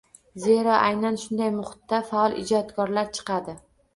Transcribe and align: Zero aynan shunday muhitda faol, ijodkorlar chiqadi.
Zero 0.45 0.71
aynan 0.77 1.19
shunday 1.25 1.51
muhitda 1.57 2.01
faol, 2.09 2.37
ijodkorlar 2.45 3.13
chiqadi. 3.19 3.55